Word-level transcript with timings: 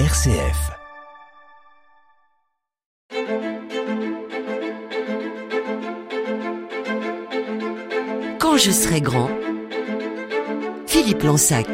RCF. 0.00 0.72
Quand 8.40 8.56
je 8.56 8.72
serai 8.72 9.00
grand, 9.00 9.30
Philippe 10.88 11.22
Lansac. 11.22 11.68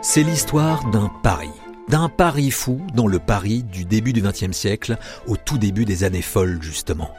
C'est 0.00 0.22
l'histoire 0.22 0.88
d'un 0.88 1.10
pari. 1.22 1.52
D'un 1.88 2.08
pari 2.08 2.50
fou 2.50 2.80
dans 2.94 3.06
le 3.06 3.18
Paris 3.18 3.62
du 3.62 3.84
début 3.84 4.12
du 4.12 4.22
XXe 4.22 4.56
siècle, 4.56 4.98
au 5.26 5.36
tout 5.36 5.58
début 5.58 5.84
des 5.84 6.04
années 6.04 6.22
folles 6.22 6.58
justement. 6.62 7.10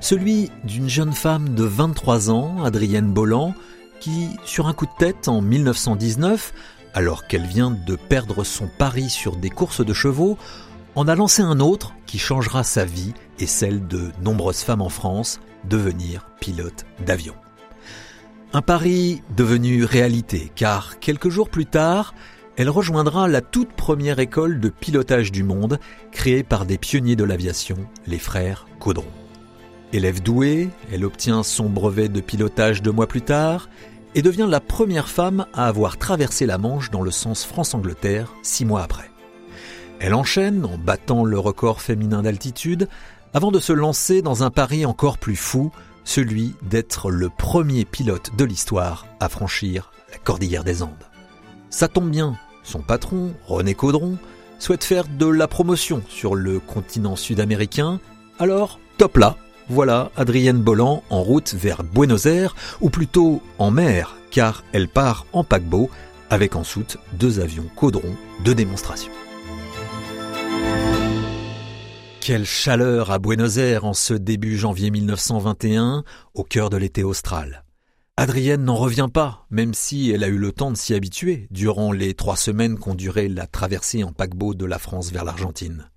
Celui 0.00 0.50
d'une 0.64 0.88
jeune 0.88 1.12
femme 1.12 1.54
de 1.54 1.64
23 1.64 2.30
ans, 2.30 2.64
Adrienne 2.64 3.12
Bolland, 3.12 3.54
qui, 4.00 4.28
sur 4.44 4.66
un 4.66 4.72
coup 4.72 4.86
de 4.86 4.96
tête 4.98 5.28
en 5.28 5.40
1919, 5.40 6.52
alors 6.94 7.26
qu'elle 7.26 7.46
vient 7.46 7.70
de 7.70 7.96
perdre 7.96 8.44
son 8.44 8.68
pari 8.78 9.08
sur 9.08 9.36
des 9.36 9.50
courses 9.50 9.84
de 9.84 9.92
chevaux, 9.92 10.38
en 10.96 11.06
a 11.06 11.14
lancé 11.14 11.42
un 11.42 11.60
autre 11.60 11.94
qui 12.06 12.18
changera 12.18 12.64
sa 12.64 12.84
vie 12.84 13.14
et 13.38 13.46
celle 13.46 13.86
de 13.86 14.10
nombreuses 14.22 14.62
femmes 14.62 14.82
en 14.82 14.88
France, 14.88 15.40
devenir 15.64 16.26
pilote 16.40 16.84
d'avion. 17.06 17.34
Un 18.52 18.62
pari 18.62 19.22
devenu 19.36 19.84
réalité, 19.84 20.50
car 20.56 20.98
quelques 20.98 21.28
jours 21.28 21.48
plus 21.48 21.66
tard, 21.66 22.14
elle 22.60 22.68
rejoindra 22.68 23.26
la 23.26 23.40
toute 23.40 23.72
première 23.72 24.18
école 24.18 24.60
de 24.60 24.68
pilotage 24.68 25.32
du 25.32 25.42
monde, 25.44 25.80
créée 26.12 26.42
par 26.42 26.66
des 26.66 26.76
pionniers 26.76 27.16
de 27.16 27.24
l'aviation, 27.24 27.78
les 28.06 28.18
frères 28.18 28.66
Caudron. 28.78 29.06
Élève 29.94 30.22
douée, 30.22 30.68
elle 30.92 31.06
obtient 31.06 31.42
son 31.42 31.70
brevet 31.70 32.10
de 32.10 32.20
pilotage 32.20 32.82
deux 32.82 32.92
mois 32.92 33.06
plus 33.06 33.22
tard 33.22 33.70
et 34.14 34.20
devient 34.20 34.46
la 34.46 34.60
première 34.60 35.08
femme 35.08 35.46
à 35.54 35.68
avoir 35.68 35.96
traversé 35.96 36.44
la 36.44 36.58
Manche 36.58 36.90
dans 36.90 37.00
le 37.00 37.10
sens 37.10 37.46
France-Angleterre 37.46 38.34
six 38.42 38.66
mois 38.66 38.82
après. 38.82 39.10
Elle 39.98 40.12
enchaîne 40.12 40.62
en 40.66 40.76
battant 40.76 41.24
le 41.24 41.38
record 41.38 41.80
féminin 41.80 42.20
d'altitude 42.20 42.88
avant 43.32 43.52
de 43.52 43.58
se 43.58 43.72
lancer 43.72 44.20
dans 44.20 44.44
un 44.44 44.50
pari 44.50 44.84
encore 44.84 45.16
plus 45.16 45.36
fou, 45.36 45.72
celui 46.04 46.54
d'être 46.60 47.10
le 47.10 47.30
premier 47.30 47.86
pilote 47.86 48.32
de 48.36 48.44
l'histoire 48.44 49.06
à 49.18 49.30
franchir 49.30 49.92
la 50.12 50.18
cordillère 50.18 50.62
des 50.62 50.82
Andes. 50.82 51.06
Ça 51.70 51.88
tombe 51.88 52.10
bien, 52.10 52.36
son 52.62 52.80
patron, 52.80 53.32
René 53.46 53.74
Caudron, 53.74 54.18
souhaite 54.58 54.84
faire 54.84 55.04
de 55.08 55.26
la 55.26 55.48
promotion 55.48 56.02
sur 56.08 56.34
le 56.34 56.60
continent 56.60 57.16
sud-américain, 57.16 58.00
alors 58.38 58.78
top 58.98 59.16
là, 59.16 59.36
voilà 59.68 60.10
Adrienne 60.16 60.60
Bolland 60.60 61.02
en 61.10 61.22
route 61.22 61.54
vers 61.54 61.82
Buenos 61.82 62.26
Aires, 62.26 62.54
ou 62.80 62.90
plutôt 62.90 63.42
en 63.58 63.70
mer, 63.70 64.16
car 64.30 64.64
elle 64.72 64.88
part 64.88 65.26
en 65.32 65.44
paquebot, 65.44 65.90
avec 66.28 66.56
en 66.56 66.64
soute 66.64 66.98
deux 67.14 67.40
avions 67.40 67.66
Caudron 67.76 68.14
de 68.44 68.52
démonstration. 68.52 69.12
Quelle 72.20 72.44
chaleur 72.44 73.10
à 73.10 73.18
Buenos 73.18 73.56
Aires 73.56 73.84
en 73.84 73.94
ce 73.94 74.14
début 74.14 74.56
janvier 74.56 74.90
1921, 74.90 76.04
au 76.34 76.44
cœur 76.44 76.68
de 76.68 76.76
l'été 76.76 77.02
austral. 77.02 77.64
Adrienne 78.20 78.64
n'en 78.64 78.76
revient 78.76 79.08
pas, 79.10 79.46
même 79.48 79.72
si 79.72 80.10
elle 80.10 80.24
a 80.24 80.28
eu 80.28 80.36
le 80.36 80.52
temps 80.52 80.70
de 80.70 80.76
s'y 80.76 80.92
habituer 80.92 81.46
durant 81.50 81.90
les 81.90 82.12
trois 82.12 82.36
semaines 82.36 82.78
qu'ont 82.78 82.94
duré 82.94 83.30
la 83.30 83.46
traversée 83.46 84.04
en 84.04 84.12
paquebot 84.12 84.52
de 84.52 84.66
la 84.66 84.78
France 84.78 85.10
vers 85.10 85.24
l'Argentine. 85.24 85.88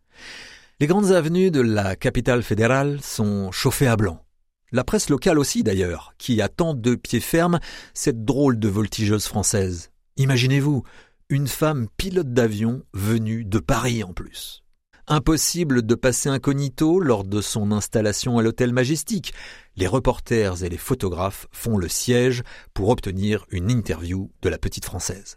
Les 0.79 0.87
grandes 0.87 1.11
avenues 1.11 1.51
de 1.51 1.59
la 1.59 1.97
capitale 1.97 2.41
fédérale 2.41 3.01
sont 3.01 3.51
chauffées 3.51 3.87
à 3.87 3.97
blanc. 3.97 4.23
La 4.71 4.85
presse 4.85 5.09
locale 5.09 5.37
aussi 5.37 5.63
d'ailleurs, 5.63 6.13
qui 6.17 6.41
attend 6.41 6.73
de 6.73 6.95
pied 6.95 7.19
ferme 7.19 7.59
cette 7.93 8.23
drôle 8.23 8.57
de 8.57 8.69
voltigeuse 8.69 9.25
française. 9.25 9.91
Imaginez-vous, 10.15 10.83
une 11.27 11.49
femme 11.49 11.89
pilote 11.97 12.31
d'avion 12.31 12.83
venue 12.93 13.43
de 13.43 13.59
Paris 13.59 14.01
en 14.01 14.13
plus. 14.13 14.62
Impossible 15.07 15.85
de 15.85 15.95
passer 15.95 16.29
incognito 16.29 16.97
lors 16.97 17.25
de 17.25 17.41
son 17.41 17.73
installation 17.73 18.37
à 18.37 18.41
l'hôtel 18.41 18.71
Majestic. 18.71 19.33
Les 19.75 19.85
reporters 19.85 20.63
et 20.63 20.69
les 20.69 20.77
photographes 20.77 21.45
font 21.51 21.77
le 21.77 21.89
siège 21.89 22.41
pour 22.73 22.87
obtenir 22.87 23.45
une 23.49 23.69
interview 23.69 24.31
de 24.41 24.47
la 24.47 24.57
petite 24.57 24.85
française. 24.85 25.35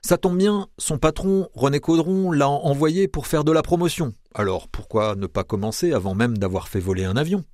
Ça 0.00 0.16
tombe 0.16 0.38
bien, 0.38 0.68
son 0.78 0.98
patron, 0.98 1.48
René 1.54 1.80
Caudron, 1.80 2.30
l'a 2.30 2.48
envoyé 2.48 3.08
pour 3.08 3.26
faire 3.26 3.42
de 3.42 3.50
la 3.50 3.62
promotion. 3.62 4.14
Alors 4.32 4.68
pourquoi 4.68 5.16
ne 5.16 5.26
pas 5.26 5.42
commencer 5.42 5.92
avant 5.92 6.14
même 6.14 6.38
d'avoir 6.38 6.68
fait 6.68 6.78
voler 6.78 7.04
un 7.04 7.16
avion? 7.16 7.44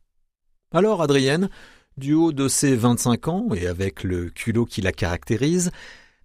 Alors 0.74 1.00
Adrienne, 1.00 1.48
du 1.96 2.12
haut 2.12 2.32
de 2.32 2.48
ses 2.48 2.76
25 2.76 3.28
ans 3.28 3.48
et 3.54 3.66
avec 3.66 4.04
le 4.04 4.28
culot 4.28 4.66
qui 4.66 4.82
la 4.82 4.92
caractérise, 4.92 5.70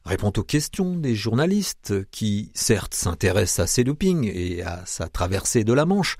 répond 0.05 0.31
aux 0.37 0.43
questions 0.43 0.95
des 0.95 1.15
journalistes 1.15 2.09
qui, 2.11 2.51
certes, 2.53 2.93
s'intéressent 2.93 3.65
à 3.65 3.67
ses 3.67 3.83
loopings 3.83 4.31
et 4.31 4.61
à 4.63 4.83
sa 4.85 5.09
traversée 5.09 5.63
de 5.63 5.73
la 5.73 5.85
Manche, 5.85 6.17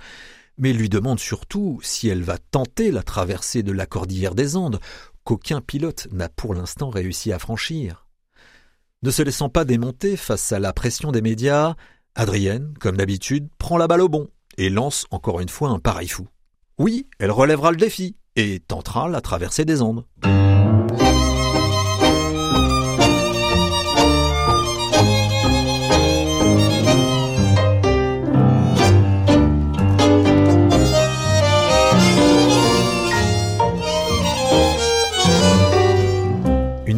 mais 0.58 0.74
lui 0.74 0.90
demande 0.90 1.20
surtout 1.20 1.80
si 1.84 2.08
elle 2.08 2.24
va 2.24 2.38
tenter 2.38 2.92
la 2.92 3.04
traversée 3.04 3.64
de 3.64 3.72
la 3.72 3.86
cordillère 3.86 4.36
des 4.36 4.56
Andes, 4.56 4.80
qu'aucun 5.24 5.62
pilote 5.62 6.08
n'a 6.12 6.30
pour 6.30 6.54
l'instant 6.54 6.90
réussi 6.90 7.32
à 7.32 7.40
franchir. 7.40 8.08
Ne 9.04 9.12
se 9.12 9.22
laissant 9.22 9.50
pas 9.50 9.66
démonter 9.66 10.18
face 10.18 10.52
à 10.52 10.60
la 10.60 10.74
pression 10.74 11.12
des 11.12 11.22
médias, 11.22 11.76
Adrienne, 12.16 12.74
comme 12.80 12.98
d'habitude, 12.98 13.50
prend 13.58 13.78
la 13.78 13.88
balle 13.88 14.02
au 14.02 14.10
bon 14.10 14.30
et 14.58 14.70
lance 14.70 15.06
encore 15.12 15.42
une 15.42 15.50
fois 15.50 15.70
un 15.70 15.80
pareil 15.80 16.08
fou. 16.08 16.28
Oui, 16.78 17.08
elle 17.20 17.32
relèvera 17.32 17.72
le 17.72 17.78
défi 17.78 18.16
et 18.36 18.60
tentera 18.60 19.08
la 19.10 19.22
traversée 19.22 19.66
des 19.66 19.82
Andes. 19.82 20.06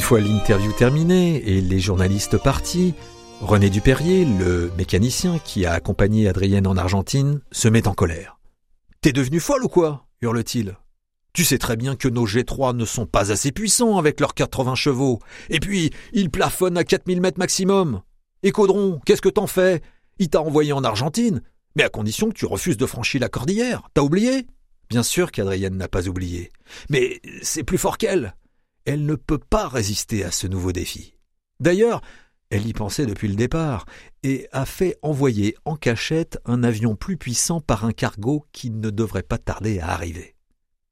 Fois 0.08 0.22
l'interview 0.22 0.72
terminée 0.72 1.36
et 1.50 1.60
les 1.60 1.82
journalistes 1.82 2.38
partis, 2.38 2.94
René 3.42 3.70
Dupérier, 3.70 4.24
le 4.24 4.72
mécanicien 4.78 5.38
qui 5.38 5.66
a 5.66 5.74
accompagné 5.74 6.30
Adrienne 6.30 6.66
en 6.66 6.78
Argentine, 6.78 7.42
se 7.52 7.68
met 7.68 7.90
en 7.90 7.94
colère. 7.94 8.40
T'es 9.02 9.12
devenu 9.12 9.42
folle 9.42 9.66
ou 9.66 9.68
quoi? 9.68 10.06
hurle-t-il. 10.22 10.78
Tu 11.34 11.44
sais 11.44 11.58
très 11.58 11.76
bien 11.76 11.98
que 11.98 12.08
nos 12.08 12.26
G3 12.26 12.74
ne 12.74 12.86
sont 12.86 13.06
pas 13.06 13.34
assez 13.34 13.52
puissants 13.52 13.98
avec 13.98 14.22
leurs 14.22 14.34
80 14.34 14.76
chevaux. 14.76 15.20
Et 15.50 15.60
puis, 15.60 15.92
ils 16.14 16.30
plafonnent 16.30 16.78
à 16.78 16.86
4000 16.86 17.20
mètres 17.20 17.40
maximum. 17.40 18.02
Et 18.44 18.52
Caudron, 18.52 19.02
qu'est-ce 19.06 19.22
que 19.22 19.28
t'en 19.28 19.46
fais? 19.46 19.82
Il 20.20 20.30
t'a 20.30 20.42
envoyé 20.42 20.72
en 20.72 20.86
Argentine, 20.86 21.42
mais 21.76 21.84
à 21.84 21.90
condition 21.90 22.30
que 22.30 22.36
tu 22.36 22.46
refuses 22.46 22.78
de 22.78 22.86
franchir 22.86 23.20
la 23.20 23.28
cordillère. 23.28 23.90
T'as 23.94 24.04
oublié? 24.04 24.48
Bien 24.90 25.04
sûr 25.04 25.34
qu'Adrienne 25.34 25.76
n'a 25.76 25.90
pas 25.90 26.08
oublié. 26.08 26.50
Mais 26.90 27.20
c'est 27.42 27.64
plus 27.66 27.78
fort 27.78 27.98
qu'elle 27.98 28.34
elle 28.88 29.06
ne 29.06 29.16
peut 29.16 29.38
pas 29.38 29.68
résister 29.68 30.24
à 30.24 30.32
ce 30.32 30.48
nouveau 30.48 30.72
défi. 30.72 31.14
D'ailleurs, 31.60 32.02
elle 32.50 32.66
y 32.66 32.72
pensait 32.72 33.06
depuis 33.06 33.28
le 33.28 33.36
départ 33.36 33.86
et 34.24 34.48
a 34.54 34.66
fait 34.66 34.98
envoyer 35.02 35.58
en 35.66 35.76
cachette 35.76 36.40
un 36.46 36.64
avion 36.64 36.96
plus 36.96 37.18
puissant 37.18 37.60
par 37.60 37.84
un 37.84 37.92
cargo 37.92 38.46
qui 38.54 38.72
ne 38.72 38.90
devrait 38.90 39.24
pas 39.24 39.38
tarder 39.38 39.80
à 39.82 39.90
arriver. 39.90 40.36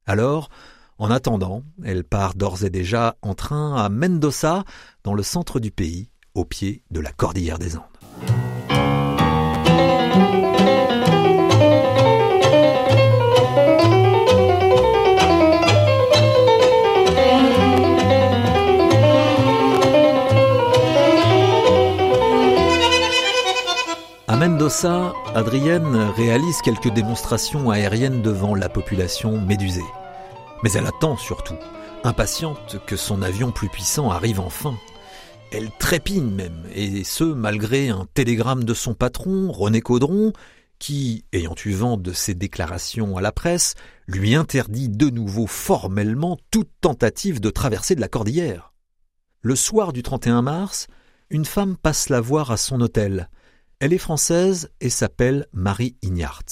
Alors, 0.05 0.49
en 0.97 1.09
attendant, 1.09 1.63
elle 1.83 2.03
part 2.03 2.35
d'ores 2.35 2.65
et 2.65 2.69
déjà 2.69 3.15
en 3.21 3.33
train 3.33 3.75
à 3.77 3.87
Mendoza, 3.87 4.65
dans 5.03 5.13
le 5.13 5.23
centre 5.23 5.61
du 5.61 5.71
pays, 5.71 6.09
au 6.33 6.43
pied 6.43 6.83
de 6.91 6.99
la 6.99 7.13
cordillère 7.13 7.59
des 7.59 7.77
Andes. 7.77 7.83
Mendoza, 24.65 25.13
Adrienne 25.35 25.95
réalise 26.15 26.59
quelques 26.63 26.91
démonstrations 26.91 27.69
aériennes 27.69 28.23
devant 28.23 28.55
la 28.55 28.67
population 28.67 29.39
médusée. 29.39 29.85
Mais 30.63 30.71
elle 30.71 30.87
attend 30.87 31.17
surtout, 31.17 31.59
impatiente 32.03 32.83
que 32.87 32.95
son 32.95 33.21
avion 33.21 33.51
plus 33.51 33.69
puissant 33.69 34.09
arrive 34.09 34.39
enfin. 34.39 34.75
Elle 35.51 35.69
trépigne 35.77 36.31
même, 36.31 36.63
et 36.73 37.03
ce 37.03 37.25
malgré 37.25 37.89
un 37.89 38.07
télégramme 38.15 38.63
de 38.63 38.73
son 38.73 38.95
patron, 38.95 39.51
René 39.51 39.81
Caudron, 39.81 40.33
qui, 40.79 41.25
ayant 41.31 41.53
eu 41.63 41.73
vent 41.73 41.97
de 41.97 42.11
ses 42.11 42.33
déclarations 42.33 43.17
à 43.17 43.21
la 43.21 43.31
presse, 43.31 43.75
lui 44.07 44.33
interdit 44.33 44.89
de 44.89 45.11
nouveau 45.11 45.45
formellement 45.45 46.39
toute 46.49 46.71
tentative 46.81 47.39
de 47.39 47.51
traverser 47.51 47.93
de 47.93 48.01
la 48.01 48.07
cordillère. 48.07 48.73
Le 49.41 49.55
soir 49.55 49.93
du 49.93 50.01
31 50.01 50.41
mars, 50.41 50.87
une 51.29 51.45
femme 51.45 51.77
passe 51.77 52.09
la 52.09 52.19
voir 52.19 52.49
à 52.49 52.57
son 52.57 52.81
hôtel. 52.81 53.29
Elle 53.79 53.91
est 53.91 53.97
française 53.97 54.69
et 54.79 54.89
s'appelle 54.89 55.47
Marie 55.51 55.97
Ignart. 56.01 56.45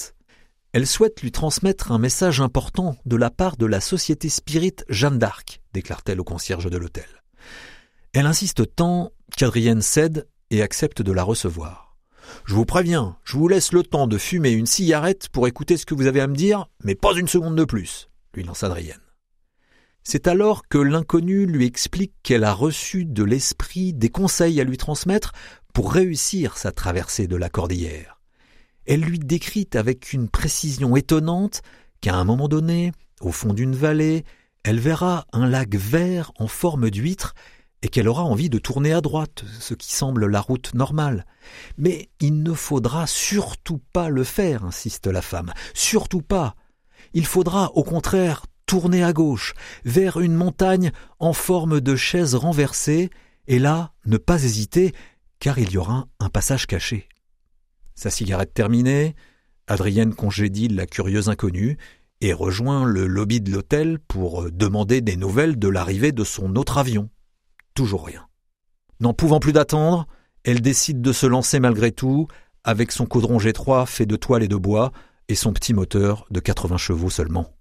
Elle 0.72 0.86
souhaite 0.86 1.22
lui 1.22 1.32
transmettre 1.32 1.90
un 1.90 1.98
message 1.98 2.40
important 2.40 2.96
de 3.06 3.16
la 3.16 3.30
part 3.30 3.56
de 3.56 3.64
la 3.64 3.80
société 3.80 4.28
spirit 4.28 4.76
Jeanne 4.90 5.18
d'Arc, 5.18 5.62
déclare-t-elle 5.72 6.20
au 6.20 6.24
concierge 6.24 6.68
de 6.68 6.76
l'hôtel. 6.76 7.08
Elle 8.12 8.26
insiste 8.26 8.74
tant 8.76 9.12
qu'Adrienne 9.36 9.80
cède 9.80 10.28
et 10.50 10.62
accepte 10.62 11.00
de 11.00 11.12
la 11.12 11.22
recevoir. 11.22 11.96
Je 12.44 12.54
vous 12.54 12.66
préviens, 12.66 13.16
je 13.24 13.36
vous 13.38 13.48
laisse 13.48 13.72
le 13.72 13.82
temps 13.82 14.06
de 14.06 14.18
fumer 14.18 14.50
une 14.50 14.66
cigarette 14.66 15.28
pour 15.30 15.48
écouter 15.48 15.76
ce 15.76 15.86
que 15.86 15.94
vous 15.94 16.06
avez 16.06 16.20
à 16.20 16.26
me 16.26 16.36
dire, 16.36 16.66
mais 16.82 16.94
pas 16.94 17.14
une 17.14 17.28
seconde 17.28 17.56
de 17.56 17.64
plus, 17.64 18.10
lui 18.34 18.44
lance 18.44 18.64
Adrienne. 18.64 18.98
C'est 20.02 20.28
alors 20.28 20.68
que 20.68 20.76
l'inconnu 20.76 21.46
lui 21.46 21.64
explique 21.64 22.12
qu'elle 22.22 22.44
a 22.44 22.52
reçu 22.52 23.06
de 23.06 23.24
l'esprit 23.24 23.94
des 23.94 24.10
conseils 24.10 24.60
à 24.60 24.64
lui 24.64 24.76
transmettre 24.76 25.32
pour 25.74 25.92
réussir 25.92 26.56
sa 26.56 26.72
traversée 26.72 27.26
de 27.26 27.36
la 27.36 27.50
cordillère 27.50 28.14
elle 28.86 29.00
lui 29.00 29.18
décrit 29.18 29.68
avec 29.74 30.12
une 30.12 30.28
précision 30.28 30.96
étonnante 30.96 31.62
qu'à 32.00 32.14
un 32.14 32.24
moment 32.24 32.48
donné, 32.48 32.92
au 33.20 33.32
fond 33.32 33.54
d'une 33.54 33.74
vallée, 33.74 34.24
elle 34.62 34.80
verra 34.80 35.26
un 35.32 35.46
lac 35.46 35.74
vert 35.74 36.32
en 36.38 36.48
forme 36.48 36.90
d'huître 36.90 37.34
et 37.82 37.88
qu'elle 37.88 38.08
aura 38.08 38.24
envie 38.24 38.48
de 38.48 38.58
tourner 38.58 38.92
à 38.92 39.00
droite, 39.00 39.44
ce 39.60 39.74
qui 39.74 39.92
semble 39.92 40.26
la 40.26 40.40
route 40.40 40.74
normale. 40.74 41.26
Mais 41.76 42.08
il 42.20 42.42
ne 42.42 42.54
faudra 42.54 43.06
surtout 43.06 43.80
pas 43.92 44.08
le 44.08 44.24
faire, 44.24 44.64
insiste 44.64 45.06
la 45.06 45.22
femme, 45.22 45.52
surtout 45.74 46.22
pas. 46.22 46.54
Il 47.12 47.26
faudra 47.26 47.72
au 47.74 47.84
contraire 47.84 48.46
tourner 48.66 49.04
à 49.04 49.12
gauche, 49.12 49.52
vers 49.84 50.18
une 50.20 50.34
montagne 50.34 50.92
en 51.18 51.34
forme 51.34 51.82
de 51.82 51.96
chaise 51.96 52.34
renversée, 52.34 53.10
et 53.46 53.58
là 53.58 53.92
ne 54.06 54.16
pas 54.16 54.42
hésiter, 54.42 54.94
car 55.44 55.58
il 55.58 55.70
y 55.70 55.76
aura 55.76 56.06
un 56.20 56.30
passage 56.30 56.66
caché. 56.66 57.06
Sa 57.94 58.08
cigarette 58.08 58.54
terminée, 58.54 59.14
Adrienne 59.66 60.14
congédie 60.14 60.68
la 60.68 60.86
curieuse 60.86 61.28
inconnue 61.28 61.76
et 62.22 62.32
rejoint 62.32 62.86
le 62.86 63.06
lobby 63.06 63.42
de 63.42 63.52
l'hôtel 63.52 63.98
pour 63.98 64.50
demander 64.50 65.02
des 65.02 65.16
nouvelles 65.16 65.58
de 65.58 65.68
l'arrivée 65.68 66.12
de 66.12 66.24
son 66.24 66.56
autre 66.56 66.78
avion. 66.78 67.10
Toujours 67.74 68.06
rien. 68.06 68.26
N'en 69.00 69.12
pouvant 69.12 69.38
plus 69.38 69.52
d'attendre, 69.52 70.06
elle 70.44 70.62
décide 70.62 71.02
de 71.02 71.12
se 71.12 71.26
lancer 71.26 71.60
malgré 71.60 71.92
tout, 71.92 72.26
avec 72.64 72.90
son 72.90 73.04
caudron 73.04 73.36
G3 73.36 73.84
fait 73.84 74.06
de 74.06 74.16
toile 74.16 74.44
et 74.44 74.48
de 74.48 74.56
bois 74.56 74.92
et 75.28 75.34
son 75.34 75.52
petit 75.52 75.74
moteur 75.74 76.24
de 76.30 76.40
80 76.40 76.78
chevaux 76.78 77.10
seulement. 77.10 77.54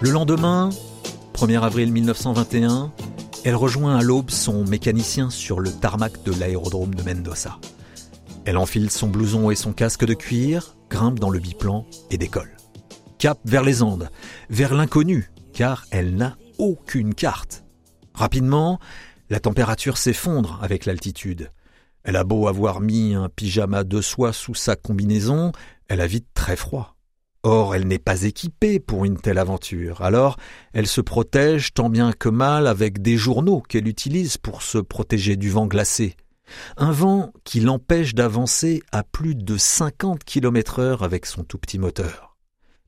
Le 0.00 0.10
lendemain, 0.10 0.68
1er 1.32 1.62
avril 1.62 1.90
1921, 1.90 2.90
elle 3.44 3.56
rejoint 3.56 3.96
à 3.96 4.02
l'aube 4.02 4.30
son 4.30 4.64
mécanicien 4.64 5.30
sur 5.30 5.60
le 5.60 5.72
tarmac 5.72 6.22
de 6.24 6.38
l'aérodrome 6.38 6.94
de 6.94 7.02
Mendoza. 7.02 7.58
Elle 8.46 8.58
enfile 8.58 8.90
son 8.90 9.08
blouson 9.08 9.50
et 9.50 9.56
son 9.56 9.72
casque 9.72 10.04
de 10.04 10.12
cuir, 10.12 10.76
grimpe 10.90 11.18
dans 11.18 11.30
le 11.30 11.38
biplan 11.38 11.86
et 12.10 12.18
décolle. 12.18 12.56
Cap 13.18 13.38
vers 13.46 13.62
les 13.62 13.82
Andes, 13.82 14.10
vers 14.50 14.74
l'inconnu, 14.74 15.30
car 15.54 15.86
elle 15.90 16.14
n'a 16.16 16.36
aucune 16.58 17.14
carte. 17.14 17.64
Rapidement, 18.12 18.78
la 19.30 19.40
température 19.40 19.96
s'effondre 19.96 20.58
avec 20.62 20.84
l'altitude. 20.84 21.50
Elle 22.02 22.16
a 22.16 22.24
beau 22.24 22.46
avoir 22.46 22.80
mis 22.80 23.14
un 23.14 23.30
pyjama 23.30 23.82
de 23.82 24.02
soie 24.02 24.34
sous 24.34 24.54
sa 24.54 24.76
combinaison, 24.76 25.52
elle 25.88 26.02
a 26.02 26.06
vite 26.06 26.28
très 26.34 26.56
froid. 26.56 26.96
Or, 27.44 27.74
elle 27.74 27.86
n'est 27.86 27.98
pas 27.98 28.24
équipée 28.24 28.78
pour 28.78 29.06
une 29.06 29.18
telle 29.18 29.38
aventure, 29.38 30.02
alors 30.02 30.36
elle 30.74 30.86
se 30.86 31.00
protège 31.00 31.72
tant 31.72 31.88
bien 31.88 32.12
que 32.12 32.28
mal 32.28 32.66
avec 32.66 33.00
des 33.00 33.16
journaux 33.16 33.62
qu'elle 33.62 33.88
utilise 33.88 34.36
pour 34.36 34.62
se 34.62 34.78
protéger 34.78 35.36
du 35.36 35.50
vent 35.50 35.66
glacé. 35.66 36.16
Un 36.76 36.92
vent 36.92 37.32
qui 37.44 37.60
l'empêche 37.60 38.14
d'avancer 38.14 38.82
à 38.92 39.02
plus 39.02 39.34
de 39.34 39.56
50 39.56 40.24
km 40.24 40.78
heure 40.78 41.02
avec 41.02 41.26
son 41.26 41.44
tout 41.44 41.58
petit 41.58 41.78
moteur. 41.78 42.36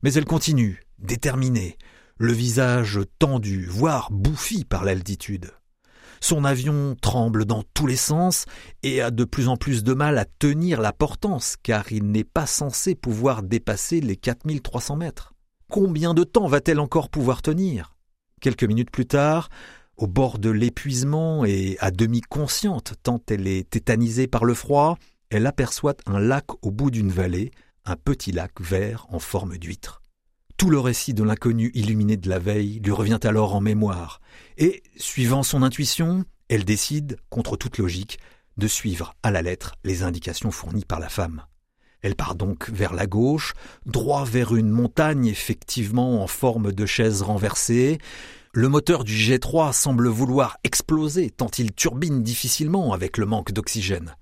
Mais 0.03 0.13
elle 0.13 0.25
continue, 0.25 0.81
déterminée, 0.99 1.77
le 2.17 2.33
visage 2.33 2.99
tendu, 3.19 3.65
voire 3.65 4.11
bouffi 4.11 4.65
par 4.65 4.83
l'altitude. 4.83 5.51
Son 6.19 6.45
avion 6.45 6.95
tremble 6.99 7.45
dans 7.45 7.63
tous 7.73 7.85
les 7.87 7.95
sens 7.95 8.45
et 8.83 9.01
a 9.01 9.11
de 9.11 9.23
plus 9.23 9.47
en 9.47 9.57
plus 9.57 9.83
de 9.83 9.93
mal 9.93 10.17
à 10.17 10.25
tenir 10.25 10.81
la 10.81 10.93
portance 10.93 11.55
car 11.61 11.91
il 11.91 12.11
n'est 12.11 12.23
pas 12.23 12.45
censé 12.47 12.95
pouvoir 12.95 13.43
dépasser 13.43 14.01
les 14.01 14.15
4300 14.15 14.95
mètres. 14.95 15.33
Combien 15.69 16.13
de 16.13 16.23
temps 16.23 16.47
va-t-elle 16.47 16.79
encore 16.79 17.09
pouvoir 17.09 17.41
tenir? 17.41 17.95
Quelques 18.41 18.63
minutes 18.63 18.91
plus 18.91 19.05
tard, 19.05 19.49
au 19.97 20.07
bord 20.07 20.37
de 20.39 20.49
l'épuisement 20.49 21.43
et 21.43 21.77
à 21.79 21.91
demi 21.91 22.21
consciente 22.21 22.93
tant 23.03 23.21
elle 23.29 23.47
est 23.47 23.69
tétanisée 23.69 24.27
par 24.27 24.45
le 24.45 24.53
froid, 24.53 24.97
elle 25.29 25.47
aperçoit 25.47 25.95
un 26.05 26.19
lac 26.19 26.45
au 26.61 26.71
bout 26.71 26.91
d'une 26.91 27.11
vallée, 27.11 27.51
un 27.85 27.95
petit 27.95 28.31
lac 28.31 28.61
vert 28.61 29.07
en 29.09 29.19
forme 29.19 29.57
d'huître. 29.57 30.01
Tout 30.55 30.69
le 30.69 30.79
récit 30.79 31.13
de 31.13 31.23
l'inconnu 31.23 31.71
illuminé 31.73 32.17
de 32.17 32.29
la 32.29 32.39
veille 32.39 32.79
lui 32.79 32.91
revient 32.91 33.19
alors 33.23 33.55
en 33.55 33.61
mémoire, 33.61 34.21
et, 34.57 34.81
suivant 34.95 35.43
son 35.43 35.61
intuition, 35.61 36.23
elle 36.49 36.65
décide, 36.65 37.17
contre 37.29 37.57
toute 37.57 37.77
logique, 37.77 38.19
de 38.57 38.67
suivre 38.67 39.13
à 39.21 39.31
la 39.31 39.41
lettre 39.41 39.75
les 39.83 40.03
indications 40.03 40.51
fournies 40.51 40.85
par 40.85 40.99
la 40.99 41.09
femme. 41.09 41.43
Elle 42.01 42.15
part 42.15 42.35
donc 42.35 42.69
vers 42.69 42.93
la 42.93 43.07
gauche, 43.07 43.53
droit 43.85 44.25
vers 44.25 44.55
une 44.55 44.69
montagne 44.69 45.25
effectivement 45.25 46.23
en 46.23 46.27
forme 46.27 46.71
de 46.71 46.85
chaise 46.85 47.21
renversée, 47.21 47.99
le 48.57 48.69
moteur 48.69 49.03
du 49.03 49.13
G3 49.13 49.71
semble 49.71 50.07
vouloir 50.07 50.57
exploser 50.63 51.29
tant 51.29 51.51
il 51.59 51.73
turbine 51.73 52.23
difficilement 52.23 52.91
avec 52.91 53.19
le 53.19 53.27
manque 53.27 53.51
d'oxygène. 53.51 54.15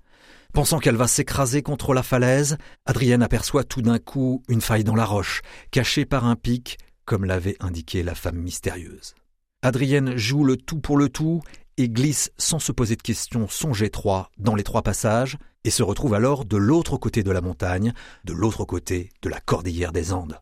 Pensant 0.52 0.78
qu'elle 0.78 0.96
va 0.96 1.08
s'écraser 1.08 1.62
contre 1.62 1.94
la 1.94 2.02
falaise, 2.02 2.58
Adrienne 2.84 3.22
aperçoit 3.22 3.64
tout 3.64 3.80
d'un 3.80 3.98
coup 3.98 4.42
une 4.50 4.60
faille 4.60 4.84
dans 4.84 4.94
la 4.94 5.06
roche, 5.06 5.40
cachée 5.70 6.04
par 6.04 6.26
un 6.26 6.36
pic, 6.36 6.76
comme 7.06 7.24
l'avait 7.24 7.56
indiqué 7.60 8.02
la 8.02 8.14
femme 8.14 8.36
mystérieuse. 8.36 9.14
Adrienne 9.62 10.18
joue 10.18 10.44
le 10.44 10.58
tout 10.58 10.80
pour 10.80 10.98
le 10.98 11.08
tout 11.08 11.40
et 11.78 11.88
glisse 11.88 12.30
sans 12.36 12.58
se 12.58 12.72
poser 12.72 12.96
de 12.96 13.02
questions 13.02 13.48
son 13.48 13.72
G3 13.72 14.26
dans 14.36 14.54
les 14.54 14.64
trois 14.64 14.82
passages 14.82 15.38
et 15.64 15.70
se 15.70 15.82
retrouve 15.82 16.12
alors 16.12 16.44
de 16.44 16.58
l'autre 16.58 16.98
côté 16.98 17.22
de 17.22 17.30
la 17.30 17.40
montagne, 17.40 17.94
de 18.24 18.34
l'autre 18.34 18.66
côté 18.66 19.08
de 19.22 19.30
la 19.30 19.40
cordillère 19.40 19.92
des 19.92 20.12
Andes. 20.12 20.38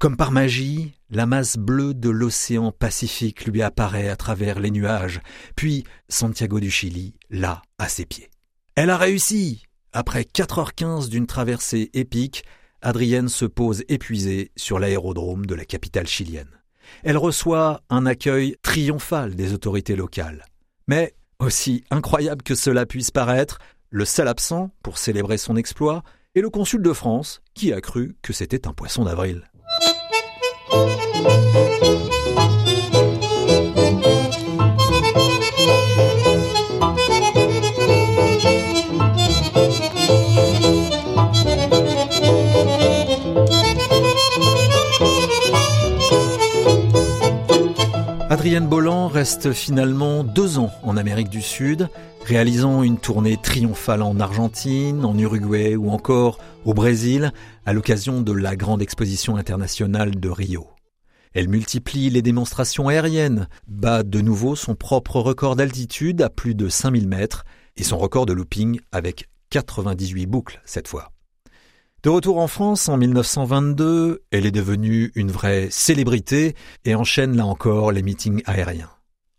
Comme 0.00 0.16
par 0.16 0.30
magie, 0.30 0.92
la 1.10 1.26
masse 1.26 1.56
bleue 1.56 1.92
de 1.92 2.08
l'océan 2.08 2.70
Pacifique 2.70 3.46
lui 3.46 3.62
apparaît 3.62 4.08
à 4.08 4.14
travers 4.14 4.60
les 4.60 4.70
nuages, 4.70 5.20
puis 5.56 5.82
Santiago 6.08 6.60
du 6.60 6.70
Chili, 6.70 7.16
là, 7.30 7.62
à 7.78 7.88
ses 7.88 8.06
pieds. 8.06 8.30
Elle 8.76 8.90
a 8.90 8.96
réussi 8.96 9.64
Après 9.92 10.22
4h15 10.22 11.08
d'une 11.08 11.26
traversée 11.26 11.90
épique, 11.94 12.44
Adrienne 12.80 13.28
se 13.28 13.44
pose 13.44 13.82
épuisée 13.88 14.52
sur 14.54 14.78
l'aérodrome 14.78 15.46
de 15.46 15.56
la 15.56 15.64
capitale 15.64 16.06
chilienne. 16.06 16.60
Elle 17.02 17.18
reçoit 17.18 17.80
un 17.90 18.06
accueil 18.06 18.54
triomphal 18.62 19.34
des 19.34 19.52
autorités 19.52 19.96
locales. 19.96 20.44
Mais, 20.86 21.12
aussi 21.40 21.82
incroyable 21.90 22.44
que 22.44 22.54
cela 22.54 22.86
puisse 22.86 23.10
paraître, 23.10 23.58
le 23.90 24.04
seul 24.04 24.28
absent 24.28 24.70
pour 24.84 24.96
célébrer 24.96 25.38
son 25.38 25.56
exploit 25.56 26.04
est 26.36 26.40
le 26.40 26.50
consul 26.50 26.82
de 26.82 26.92
France, 26.92 27.40
qui 27.54 27.72
a 27.72 27.80
cru 27.80 28.16
que 28.22 28.32
c'était 28.32 28.68
un 28.68 28.72
poisson 28.72 29.04
d'avril. 29.04 29.42
Adrienne 48.30 48.66
Bolland 48.66 49.08
reste 49.08 49.52
finalement 49.52 50.22
deux 50.22 50.58
ans 50.58 50.70
en 50.82 50.96
Amérique 50.96 51.28
du 51.28 51.42
Sud, 51.42 51.88
réalisant 52.28 52.82
une 52.82 52.98
tournée 52.98 53.38
triomphale 53.38 54.02
en 54.02 54.20
Argentine, 54.20 55.02
en 55.06 55.16
Uruguay 55.16 55.76
ou 55.76 55.88
encore 55.88 56.38
au 56.66 56.74
Brésil 56.74 57.32
à 57.64 57.72
l'occasion 57.72 58.20
de 58.20 58.32
la 58.32 58.54
grande 58.54 58.82
exposition 58.82 59.36
internationale 59.36 60.20
de 60.20 60.28
Rio. 60.28 60.66
Elle 61.32 61.48
multiplie 61.48 62.10
les 62.10 62.20
démonstrations 62.20 62.88
aériennes, 62.88 63.48
bat 63.66 64.02
de 64.02 64.20
nouveau 64.20 64.56
son 64.56 64.74
propre 64.74 65.20
record 65.20 65.56
d'altitude 65.56 66.20
à 66.20 66.28
plus 66.28 66.54
de 66.54 66.68
5000 66.68 67.08
mètres 67.08 67.46
et 67.78 67.82
son 67.82 67.96
record 67.96 68.26
de 68.26 68.34
looping 68.34 68.78
avec 68.92 69.30
98 69.48 70.26
boucles 70.26 70.60
cette 70.66 70.88
fois. 70.88 71.12
De 72.02 72.10
retour 72.10 72.40
en 72.40 72.46
France 72.46 72.90
en 72.90 72.98
1922, 72.98 74.22
elle 74.30 74.44
est 74.44 74.50
devenue 74.50 75.12
une 75.14 75.30
vraie 75.30 75.68
célébrité 75.70 76.54
et 76.84 76.94
enchaîne 76.94 77.38
là 77.38 77.46
encore 77.46 77.90
les 77.90 78.02
meetings 78.02 78.42
aériens. 78.44 78.90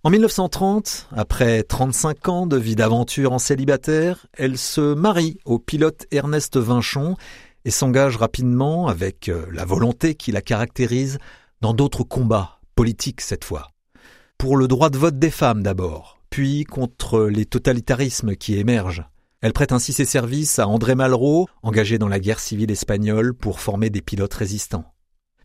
En 0.05 0.11
1930, 0.11 1.09
après 1.11 1.61
35 1.61 2.29
ans 2.29 2.47
de 2.47 2.55
vie 2.55 2.77
d'aventure 2.77 3.33
en 3.33 3.37
célibataire, 3.37 4.27
elle 4.31 4.57
se 4.57 4.93
marie 4.93 5.39
au 5.43 5.59
pilote 5.59 6.05
Ernest 6.11 6.55
Vinchon 6.55 7.17
et 7.65 7.69
s'engage 7.69 8.15
rapidement, 8.15 8.87
avec 8.87 9.27
euh, 9.27 9.45
la 9.51 9.65
volonté 9.65 10.15
qui 10.15 10.31
la 10.31 10.41
caractérise, 10.41 11.17
dans 11.59 11.73
d'autres 11.73 12.05
combats, 12.05 12.61
politiques 12.75 13.19
cette 13.19 13.43
fois. 13.43 13.71
Pour 14.37 14.55
le 14.55 14.69
droit 14.69 14.89
de 14.89 14.97
vote 14.97 15.19
des 15.19 15.29
femmes 15.29 15.63
d'abord, 15.63 16.21
puis 16.29 16.63
contre 16.63 17.25
les 17.25 17.45
totalitarismes 17.45 18.37
qui 18.37 18.55
émergent. 18.55 19.03
Elle 19.41 19.51
prête 19.51 19.73
ainsi 19.73 19.91
ses 19.91 20.05
services 20.05 20.59
à 20.59 20.67
André 20.69 20.95
Malraux, 20.95 21.49
engagé 21.61 21.97
dans 21.97 22.07
la 22.07 22.21
guerre 22.21 22.39
civile 22.39 22.71
espagnole 22.71 23.33
pour 23.33 23.59
former 23.59 23.89
des 23.89 24.01
pilotes 24.01 24.33
résistants. 24.33 24.85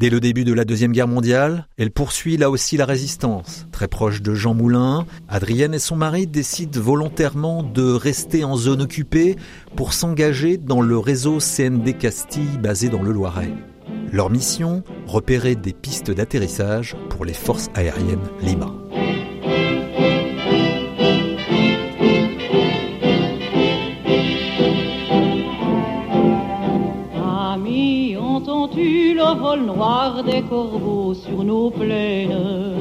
Dès 0.00 0.10
le 0.10 0.18
début 0.18 0.42
de 0.42 0.52
la 0.52 0.64
Deuxième 0.64 0.90
Guerre 0.90 1.06
mondiale, 1.06 1.68
elle 1.78 1.92
poursuit 1.92 2.36
là 2.36 2.50
aussi 2.50 2.76
la 2.76 2.84
résistance. 2.84 3.66
Très 3.70 3.86
proche 3.86 4.22
de 4.22 4.34
Jean 4.34 4.52
Moulin, 4.52 5.06
Adrienne 5.28 5.72
et 5.72 5.78
son 5.78 5.94
mari 5.94 6.26
décident 6.26 6.80
volontairement 6.80 7.62
de 7.62 7.92
rester 7.92 8.42
en 8.42 8.56
zone 8.56 8.82
occupée 8.82 9.36
pour 9.76 9.92
s'engager 9.92 10.56
dans 10.56 10.80
le 10.80 10.98
réseau 10.98 11.38
CND 11.38 11.96
Castille 11.96 12.58
basé 12.60 12.88
dans 12.88 13.02
le 13.02 13.12
Loiret. 13.12 13.52
Leur 14.10 14.30
mission, 14.30 14.82
repérer 15.06 15.54
des 15.54 15.72
pistes 15.72 16.10
d'atterrissage 16.10 16.96
pour 17.08 17.24
les 17.24 17.34
forces 17.34 17.68
aériennes 17.74 18.18
libres. 18.42 18.74
Vol 29.34 29.60
noir 29.66 30.22
des 30.24 30.42
corbeaux 30.42 31.14
sur 31.14 31.44
nos 31.44 31.70
plaines. 31.70 32.74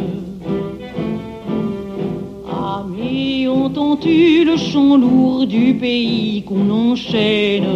Amis, 2.49 3.47
entends-tu 3.47 4.45
le 4.45 4.57
chant 4.57 4.97
lourd 4.97 5.45
du 5.45 5.73
pays 5.75 6.43
qu'on 6.43 6.69
enchaîne? 6.69 7.67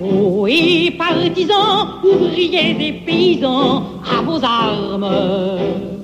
Oh, 0.00 0.46
et 0.46 0.90
partisans, 0.92 2.00
ouvriers 2.04 2.74
des 2.74 2.92
paysans, 2.92 3.82
à 4.04 4.22
vos 4.22 4.42
armes 4.42 5.95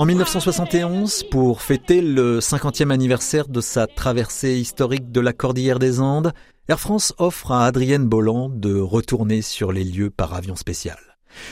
en 0.00 0.06
1971, 0.06 1.24
pour 1.24 1.60
fêter 1.60 2.00
le 2.00 2.38
50e 2.38 2.90
anniversaire 2.90 3.48
de 3.48 3.60
sa 3.60 3.86
traversée 3.86 4.54
historique 4.54 5.12
de 5.12 5.20
la 5.20 5.34
Cordillère 5.34 5.78
des 5.78 6.00
Andes, 6.00 6.32
Air 6.70 6.80
France 6.80 7.12
offre 7.18 7.52
à 7.52 7.66
Adrienne 7.66 8.06
Bolland 8.06 8.48
de 8.48 8.80
retourner 8.80 9.42
sur 9.42 9.72
les 9.72 9.84
lieux 9.84 10.08
par 10.08 10.32
avion 10.32 10.56
spécial. 10.56 10.96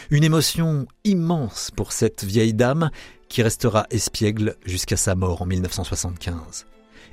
Une 0.08 0.24
émotion 0.24 0.86
immense 1.04 1.70
pour 1.76 1.92
cette 1.92 2.24
vieille 2.24 2.54
dame 2.54 2.90
qui 3.28 3.42
restera 3.42 3.86
espiègle 3.90 4.56
jusqu'à 4.64 4.96
sa 4.96 5.14
mort 5.14 5.42
en 5.42 5.46
1975. 5.46 6.64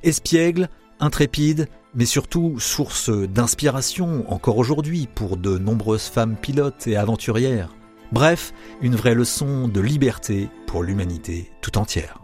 Espiègle, 0.03 0.69
intrépide, 1.01 1.67
mais 1.95 2.05
surtout 2.05 2.61
source 2.61 3.09
d'inspiration 3.09 4.23
encore 4.31 4.57
aujourd'hui 4.57 5.09
pour 5.13 5.35
de 5.35 5.57
nombreuses 5.57 6.07
femmes 6.07 6.37
pilotes 6.37 6.87
et 6.87 6.95
aventurières. 6.95 7.75
Bref, 8.11 8.53
une 8.81 8.95
vraie 8.95 9.15
leçon 9.15 9.67
de 9.67 9.81
liberté 9.81 10.49
pour 10.67 10.83
l'humanité 10.83 11.51
tout 11.61 11.77
entière. 11.77 12.19